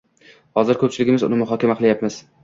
[0.59, 2.17] Hozir ko‘pchiligimiz uni muhokama qilyapmiz.